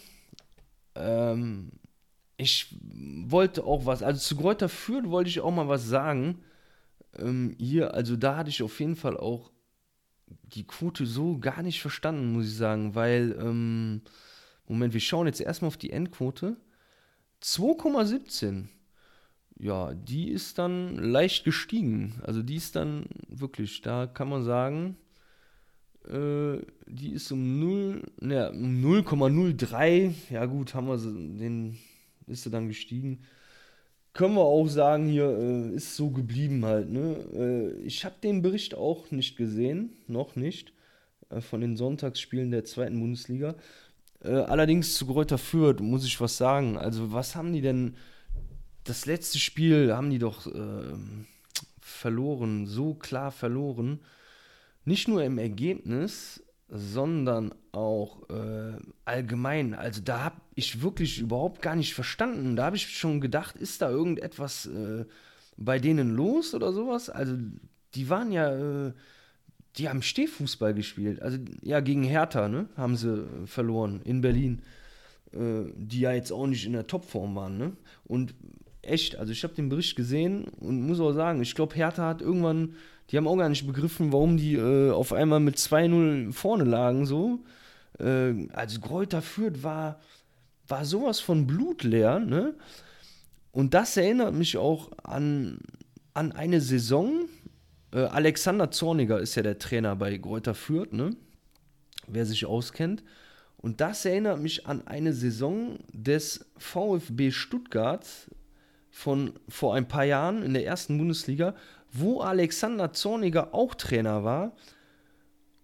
[0.95, 1.71] Ähm,
[2.37, 6.39] ich wollte auch was, also zu Kräuter Fürth wollte ich auch mal was sagen.
[7.17, 9.51] Ähm, hier, also da hatte ich auf jeden Fall auch
[10.27, 14.01] die Quote so gar nicht verstanden, muss ich sagen, weil, ähm,
[14.67, 16.57] Moment, wir schauen jetzt erstmal auf die Endquote.
[17.41, 18.67] 2,17
[19.59, 22.13] ja, die ist dann leicht gestiegen.
[22.23, 24.97] Also die ist dann wirklich, da kann man sagen,
[26.07, 31.77] äh, die ist um 0, ja, um 0,03, ja gut, haben wir den,
[32.27, 33.23] ist sie dann gestiegen.
[34.13, 36.89] Können wir auch sagen, hier äh, ist so geblieben halt.
[36.89, 37.17] Ne?
[37.33, 40.73] Äh, ich habe den Bericht auch nicht gesehen, noch nicht,
[41.29, 43.55] äh, von den Sonntagsspielen der zweiten Bundesliga.
[44.23, 46.77] Äh, allerdings zu Gräuter Fürth muss ich was sagen.
[46.77, 47.95] Also was haben die denn
[48.89, 50.93] das letzte Spiel haben die doch äh,
[51.79, 53.99] verloren, so klar verloren.
[54.85, 59.73] Nicht nur im Ergebnis, sondern auch äh, allgemein.
[59.73, 62.55] Also da habe ich wirklich überhaupt gar nicht verstanden.
[62.55, 65.05] Da habe ich schon gedacht, ist da irgendetwas äh,
[65.57, 67.09] bei denen los oder sowas?
[67.09, 67.37] Also
[67.95, 68.93] die waren ja, äh,
[69.77, 71.21] die haben Stehfußball gespielt.
[71.21, 74.61] Also ja, gegen Hertha, ne, haben sie verloren in Berlin.
[75.33, 77.73] Äh, die ja jetzt auch nicht in der Topform waren, ne?
[78.05, 78.33] Und
[78.87, 82.21] echt, also ich habe den Bericht gesehen und muss auch sagen, ich glaube, Hertha hat
[82.21, 82.75] irgendwann,
[83.09, 87.05] die haben auch gar nicht begriffen, warum die äh, auf einmal mit 2-0 vorne lagen,
[87.05, 87.39] so.
[87.99, 89.99] Äh, also Gräuter Fürth war,
[90.67, 92.55] war sowas von blutleer, ne?
[93.51, 95.59] Und das erinnert mich auch an,
[96.13, 97.25] an eine Saison.
[97.91, 101.15] Äh, Alexander Zorniger ist ja der Trainer bei Gräuter Fürth, ne?
[102.07, 103.03] Wer sich auskennt.
[103.57, 108.05] Und das erinnert mich an eine Saison des VfB Stuttgart
[108.89, 111.55] von vor ein paar Jahren in der ersten Bundesliga,
[111.91, 114.53] wo Alexander Zorniger auch Trainer war.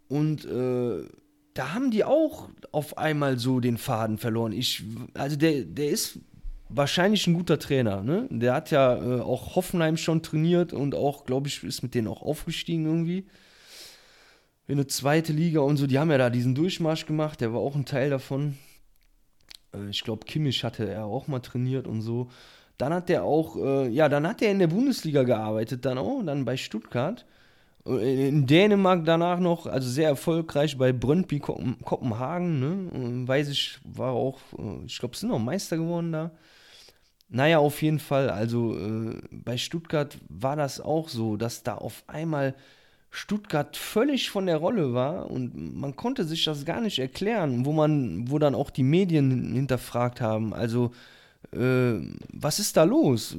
[0.07, 1.07] Und äh,
[1.53, 4.51] da haben die auch auf einmal so den Faden verloren.
[4.51, 4.83] Ich,
[5.13, 6.19] also der, der ist
[6.69, 8.01] wahrscheinlich ein guter Trainer.
[8.01, 8.27] Ne?
[8.29, 12.07] Der hat ja äh, auch Hoffenheim schon trainiert und auch, glaube ich, ist mit denen
[12.07, 13.27] auch aufgestiegen irgendwie.
[14.67, 15.87] In eine zweite Liga und so.
[15.87, 17.41] Die haben ja da diesen Durchmarsch gemacht.
[17.41, 18.57] Der war auch ein Teil davon.
[19.73, 22.29] Äh, ich glaube, Kimmich hatte er auch mal trainiert und so.
[22.83, 26.21] Dann hat er auch, äh, ja, dann hat er in der Bundesliga gearbeitet, dann auch,
[26.21, 27.25] dann bei Stuttgart.
[27.87, 33.25] Äh, in Dänemark danach noch, also sehr erfolgreich bei Brøndby Kopenhagen, ne?
[33.25, 36.31] Weiß ich, war auch, äh, ich glaube, sind auch Meister geworden da.
[37.29, 42.03] Naja, auf jeden Fall, also äh, bei Stuttgart war das auch so, dass da auf
[42.07, 42.53] einmal
[43.11, 47.71] Stuttgart völlig von der Rolle war und man konnte sich das gar nicht erklären, wo
[47.71, 50.53] man, wo dann auch die Medien hinterfragt haben.
[50.53, 50.91] Also
[51.53, 53.37] äh, was ist da los?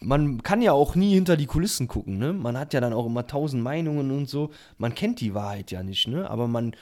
[0.00, 2.32] Man kann ja auch nie hinter die Kulissen gucken, ne?
[2.32, 4.50] Man hat ja dann auch immer tausend Meinungen und so.
[4.78, 6.30] Man kennt die Wahrheit ja nicht, ne?
[6.30, 6.74] Aber man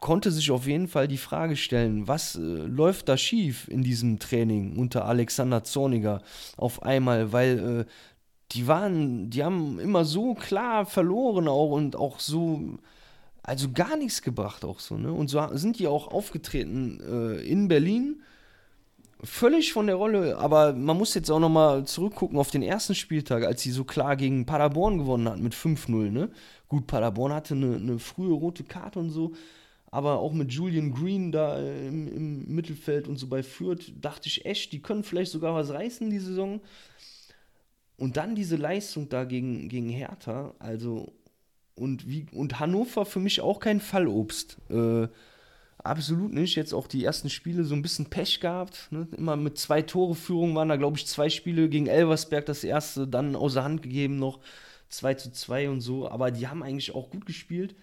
[0.00, 4.18] konnte sich auf jeden Fall die Frage stellen, was äh, läuft da schief in diesem
[4.18, 6.22] Training unter Alexander Zorniger
[6.56, 7.84] auf einmal, weil äh,
[8.52, 12.78] die waren, die haben immer so klar verloren auch und auch so,
[13.42, 15.12] also gar nichts gebracht auch so, ne?
[15.12, 18.22] Und so sind die auch aufgetreten äh, in Berlin
[19.26, 23.44] völlig von der Rolle, aber man muss jetzt auch nochmal zurückgucken auf den ersten Spieltag,
[23.44, 26.10] als sie so klar gegen Paderborn gewonnen hat mit 5-0.
[26.10, 26.30] Ne?
[26.68, 29.32] Gut, Paderborn hatte eine, eine, frühe rote Karte und so,
[29.90, 34.46] aber auch mit Julian Green da im, im, Mittelfeld und so bei Fürth dachte ich
[34.46, 36.60] echt, die können vielleicht sogar was reißen die Saison.
[37.98, 41.12] Und dann diese Leistung da gegen, gegen Hertha, also
[41.74, 44.58] und, wie, und Hannover für mich auch kein Fallobst.
[44.70, 45.08] Äh,
[45.86, 46.56] Absolut nicht.
[46.56, 48.88] Jetzt auch die ersten Spiele so ein bisschen Pech gehabt.
[48.90, 49.06] Ne?
[49.16, 52.44] Immer mit zwei Tore Führung waren da, glaube ich, zwei Spiele gegen Elversberg.
[52.46, 54.40] Das erste dann außer Hand gegeben noch
[54.88, 56.08] 2 zu 2 und so.
[56.10, 57.74] Aber die haben eigentlich auch gut gespielt.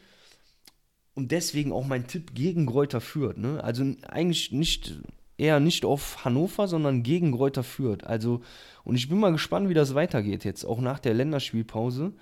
[1.16, 3.38] und deswegen auch mein Tipp gegen Gräuter Fürth.
[3.38, 3.64] Ne?
[3.64, 5.00] Also eigentlich nicht,
[5.38, 8.04] eher nicht auf Hannover, sondern gegen Gräuter Fürth.
[8.04, 8.42] Also,
[8.84, 12.14] und ich bin mal gespannt, wie das weitergeht jetzt, auch nach der Länderspielpause.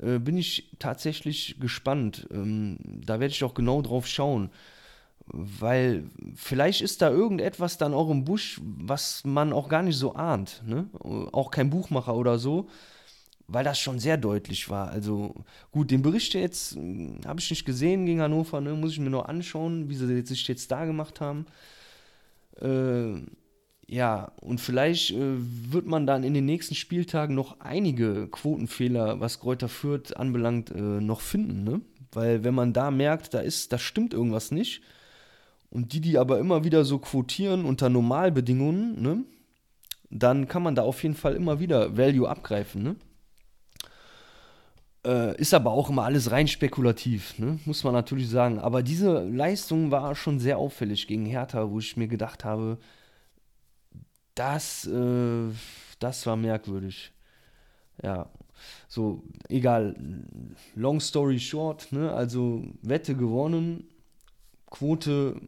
[0.00, 2.26] Äh, bin ich tatsächlich gespannt.
[2.32, 4.50] Ähm, da werde ich auch genau drauf schauen.
[5.32, 10.14] Weil vielleicht ist da irgendetwas dann auch im Busch, was man auch gar nicht so
[10.14, 10.62] ahnt.
[10.66, 10.88] Ne?
[11.32, 12.68] Auch kein Buchmacher oder so
[13.52, 14.88] weil das schon sehr deutlich war.
[14.88, 15.34] Also
[15.70, 18.72] gut, den Bericht jetzt hm, habe ich nicht gesehen gegen Hannover, ne?
[18.74, 21.46] muss ich mir nur anschauen, wie sie sich jetzt da gemacht haben.
[22.60, 23.20] Äh,
[23.86, 29.40] ja, und vielleicht äh, wird man dann in den nächsten Spieltagen noch einige Quotenfehler, was
[29.40, 31.64] Kräuter Fürth anbelangt, äh, noch finden.
[31.64, 31.80] Ne?
[32.12, 34.82] Weil wenn man da merkt, da ist, da stimmt irgendwas nicht.
[35.72, 39.24] Und die, die aber immer wieder so quotieren unter Normalbedingungen, ne?
[40.10, 42.82] dann kann man da auf jeden Fall immer wieder Value abgreifen.
[42.82, 42.96] Ne?
[45.06, 47.58] Äh, ist aber auch immer alles rein spekulativ, ne?
[47.64, 48.58] muss man natürlich sagen.
[48.58, 52.76] Aber diese Leistung war schon sehr auffällig gegen Hertha, wo ich mir gedacht habe,
[54.34, 55.48] das, äh,
[55.98, 57.12] das war merkwürdig.
[58.02, 58.28] Ja,
[58.88, 59.96] so, egal.
[60.74, 62.12] Long story short, ne?
[62.12, 63.88] also Wette gewonnen,
[64.72, 65.38] Quote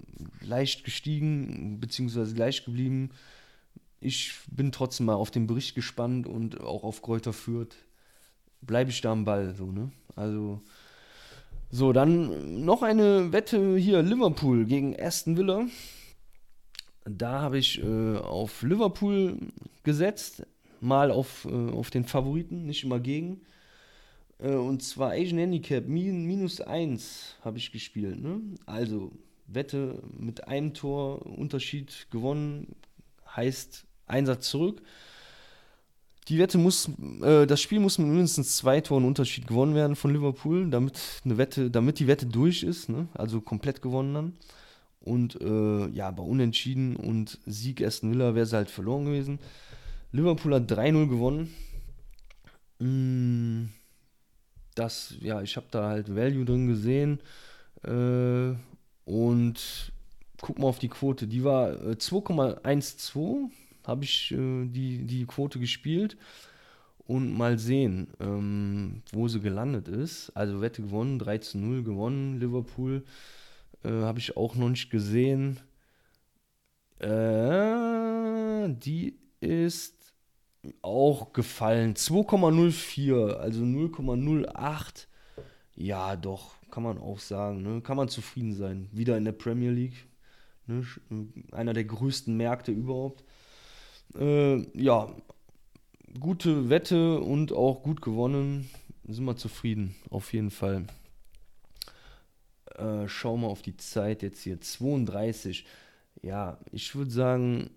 [0.42, 3.10] leicht gestiegen, beziehungsweise gleich geblieben.
[4.00, 7.74] Ich bin trotzdem mal auf den Bericht gespannt und auch auf Kräuter Fürth
[8.60, 9.54] bleibe ich da am Ball.
[9.54, 9.90] So, ne?
[10.14, 10.60] Also,
[11.70, 15.66] so, dann noch eine Wette hier: Liverpool gegen Aston Villa.
[17.06, 19.38] Da habe ich äh, auf Liverpool
[19.84, 20.46] gesetzt,
[20.80, 23.40] mal auf, äh, auf den Favoriten, nicht immer gegen.
[24.38, 28.22] Äh, und zwar Asian Handicap min, minus 1 habe ich gespielt.
[28.22, 28.40] Ne?
[28.66, 29.12] Also
[29.46, 32.74] Wette mit einem Tor Unterschied gewonnen,
[33.34, 34.82] heißt Einsatz zurück.
[36.28, 36.88] Die Wette muss,
[37.22, 41.36] äh, das Spiel muss mit mindestens zwei Toren Unterschied gewonnen werden von Liverpool, damit eine
[41.36, 43.08] Wette, damit die Wette durch ist, ne?
[43.12, 44.32] also komplett gewonnen dann.
[45.00, 49.38] Und äh, ja, bei Unentschieden und Sieg Aston Villa wäre sie halt verloren gewesen.
[50.12, 51.54] Liverpool hat 3-0 gewonnen.
[52.78, 53.66] Mm,
[54.74, 57.20] das, ja, ich habe da halt Value drin gesehen.
[57.82, 58.54] Äh,
[59.04, 59.92] und
[60.40, 61.26] guck mal auf die Quote.
[61.26, 63.50] Die war 2,12 äh,
[63.87, 66.16] habe ich äh, die, die Quote gespielt
[67.06, 70.30] und mal sehen, ähm, wo sie gelandet ist.
[70.30, 73.04] Also Wette gewonnen, 3 zu 0 gewonnen, Liverpool.
[73.84, 75.60] Äh, habe ich auch noch nicht gesehen.
[76.98, 80.03] Äh, die ist
[80.83, 81.94] auch gefallen.
[81.94, 85.07] 2,04, also 0,08.
[85.77, 87.62] Ja, doch, kann man auch sagen.
[87.62, 87.81] Ne?
[87.81, 88.88] Kann man zufrieden sein.
[88.92, 90.07] Wieder in der Premier League.
[90.66, 90.85] Ne?
[91.53, 93.24] Einer der größten Märkte überhaupt.
[94.16, 95.14] Äh, ja,
[96.20, 98.70] gute Wette und auch gut gewonnen.
[99.07, 100.87] Sind wir zufrieden, auf jeden Fall.
[102.77, 104.61] Äh, schau mal auf die Zeit jetzt hier.
[104.61, 105.66] 32.
[106.22, 107.70] Ja, ich würde sagen,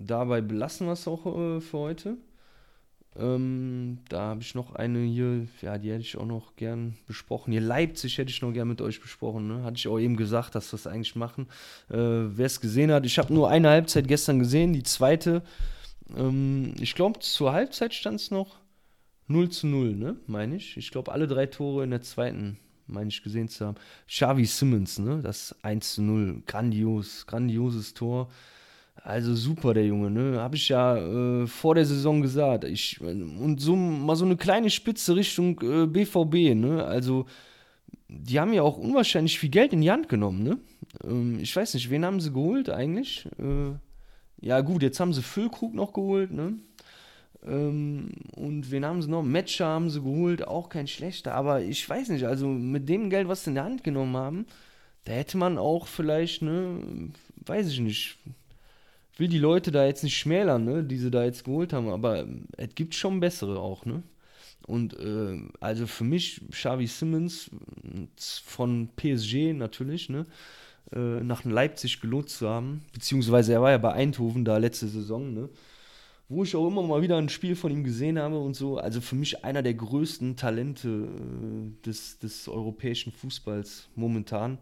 [0.00, 2.16] dabei belassen wir es auch äh, für heute.
[3.16, 7.52] Ähm, da habe ich noch eine hier, ja, die hätte ich auch noch gern besprochen.
[7.52, 9.48] Hier Leipzig hätte ich noch gern mit euch besprochen.
[9.48, 9.64] Ne?
[9.64, 11.46] Hatte ich auch eben gesagt, dass wir es eigentlich machen.
[11.90, 15.42] Äh, Wer es gesehen hat, ich habe nur eine Halbzeit gestern gesehen, die zweite.
[16.16, 18.60] Ähm, ich glaube, zur Halbzeit stand es noch
[19.26, 20.16] 0 zu 0, ne?
[20.26, 20.76] meine ich.
[20.76, 23.76] Ich glaube, alle drei Tore in der zweiten, meine ich, gesehen zu haben.
[24.06, 25.20] Xavi Simmons, ne?
[25.20, 28.30] das 1 zu 0, grandios, grandioses Tor.
[29.02, 30.40] Also super, der Junge, ne?
[30.40, 32.64] Habe ich ja äh, vor der Saison gesagt.
[32.64, 36.84] Ich, und so mal so eine kleine Spitze Richtung äh, BVB, ne?
[36.84, 37.26] Also,
[38.08, 40.58] die haben ja auch unwahrscheinlich viel Geld in die Hand genommen, ne?
[41.04, 43.26] Ähm, ich weiß nicht, wen haben sie geholt eigentlich?
[43.38, 43.72] Äh,
[44.42, 46.58] ja, gut, jetzt haben sie Füllkrug noch geholt, ne?
[47.46, 49.22] Ähm, und wen haben sie noch?
[49.22, 53.28] Matcher haben sie geholt, auch kein schlechter, aber ich weiß nicht, also mit dem Geld,
[53.28, 54.46] was sie in der Hand genommen haben,
[55.04, 57.10] da hätte man auch vielleicht, ne,
[57.46, 58.18] weiß ich nicht,
[59.20, 62.26] will die Leute da jetzt nicht schmälern, ne, die sie da jetzt geholt haben, aber
[62.56, 64.02] es gibt schon bessere auch, ne?
[64.66, 67.50] Und äh, also für mich, Xavi Simmons
[68.44, 70.24] von PSG natürlich, ne?
[70.92, 75.34] Äh, nach Leipzig gelohnt zu haben, beziehungsweise er war ja bei Eindhoven da letzte Saison,
[75.34, 75.50] ne?
[76.28, 78.78] Wo ich auch immer mal wieder ein Spiel von ihm gesehen habe und so.
[78.78, 84.58] Also für mich einer der größten Talente äh, des, des europäischen Fußballs momentan.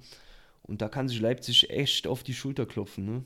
[0.63, 3.23] Und da kann sich Leipzig echt auf die Schulter klopfen, ne?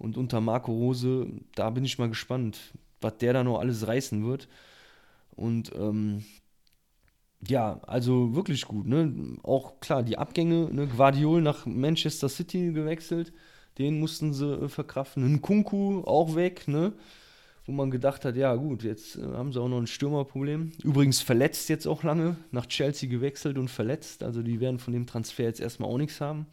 [0.00, 2.72] Und unter Marco Rose, da bin ich mal gespannt,
[3.02, 4.48] was der da noch alles reißen wird.
[5.36, 6.24] Und ähm,
[7.46, 8.86] ja, also wirklich gut.
[8.86, 9.36] Ne?
[9.42, 10.86] Auch klar, die Abgänge, ne?
[10.86, 13.32] Guardiol nach Manchester City gewechselt,
[13.76, 15.34] den mussten sie äh, verkraften.
[15.34, 16.94] Nkunku auch weg, ne?
[17.66, 20.72] wo man gedacht hat, ja gut, jetzt äh, haben sie auch noch ein Stürmerproblem.
[20.82, 24.22] Übrigens verletzt jetzt auch lange, nach Chelsea gewechselt und verletzt.
[24.22, 26.46] Also die werden von dem Transfer jetzt erstmal auch nichts haben.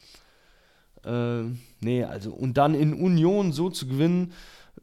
[1.05, 1.43] Äh,
[1.81, 4.33] nee, also und dann in Union so zu gewinnen,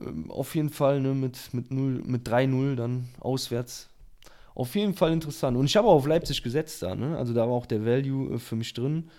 [0.00, 3.88] äh, auf jeden Fall ne, mit, mit, mit 3-0 dann auswärts.
[4.54, 5.56] Auf jeden Fall interessant.
[5.56, 7.18] Und ich habe auch auf Leipzig gesetzt da, ne?
[7.18, 9.10] Also da war auch der Value äh, für mich drin.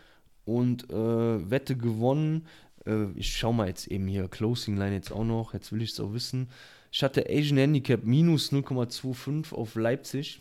[0.46, 2.46] Und äh, Wette gewonnen.
[2.86, 5.54] Äh, ich schaue mal jetzt eben hier Closing Line jetzt auch noch.
[5.54, 6.50] Jetzt will ich es auch wissen.
[6.92, 10.40] Ich hatte Asian Handicap minus 0,25 auf Leipzig.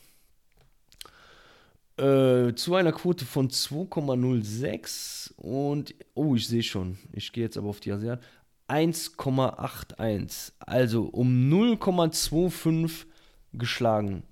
[1.97, 7.69] Äh, zu einer Quote von 2,06 und, oh, ich sehe schon, ich gehe jetzt aber
[7.69, 8.21] auf die Asiat,
[8.69, 10.53] 1,81.
[10.59, 13.07] Also um 0,25
[13.53, 14.25] geschlagen.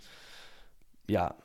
[1.08, 1.36] Ja,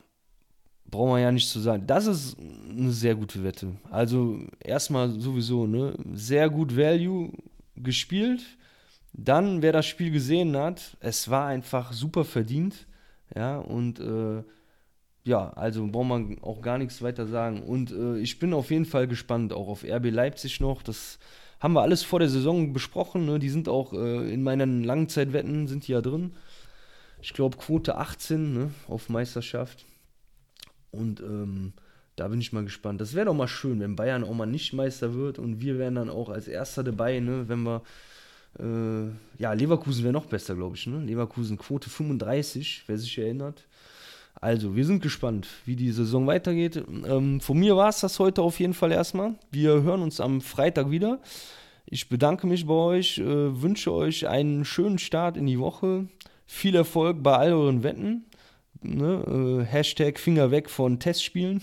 [0.90, 1.86] brauchen wir ja nicht zu sagen.
[1.86, 3.76] Das ist eine sehr gute Wette.
[3.90, 7.32] Also erstmal sowieso, ne, sehr gut Value
[7.76, 8.42] gespielt.
[9.12, 12.86] Dann, wer das Spiel gesehen hat, es war einfach super verdient.
[13.36, 14.42] Ja, und äh,
[15.28, 17.62] ja, also braucht man auch gar nichts weiter sagen.
[17.62, 20.82] Und äh, ich bin auf jeden Fall gespannt, auch auf RB Leipzig noch.
[20.82, 21.18] Das
[21.60, 23.26] haben wir alles vor der Saison besprochen.
[23.26, 23.38] Ne?
[23.38, 26.32] Die sind auch äh, in meinen Langzeitwetten sind die ja drin.
[27.20, 28.70] Ich glaube Quote 18 ne?
[28.88, 29.84] auf Meisterschaft.
[30.90, 31.74] Und ähm,
[32.16, 33.00] da bin ich mal gespannt.
[33.02, 35.96] Das wäre doch mal schön, wenn Bayern auch mal nicht Meister wird und wir wären
[35.96, 37.44] dann auch als Erster dabei, ne?
[37.48, 37.82] wenn wir
[38.58, 40.86] äh, ja, Leverkusen wäre noch besser, glaube ich.
[40.86, 41.04] Ne?
[41.04, 43.67] Leverkusen Quote 35, wer sich erinnert.
[44.40, 46.76] Also, wir sind gespannt, wie die Saison weitergeht.
[47.06, 49.34] Ähm, von mir war es das heute auf jeden Fall erstmal.
[49.50, 51.20] Wir hören uns am Freitag wieder.
[51.86, 56.06] Ich bedanke mich bei euch, äh, wünsche euch einen schönen Start in die Woche.
[56.46, 58.26] Viel Erfolg bei all euren Wetten.
[58.82, 59.62] Ne?
[59.62, 61.60] Äh, Hashtag Finger weg von Testspielen.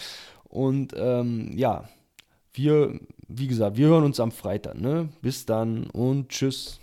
[0.48, 1.88] Und ähm, ja,
[2.54, 2.98] wir,
[3.28, 4.80] wie gesagt, wir hören uns am Freitag.
[4.80, 5.10] Ne?
[5.20, 6.80] Bis dann und tschüss.